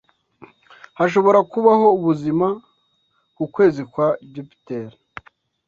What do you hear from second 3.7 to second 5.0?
kwa Jupiter.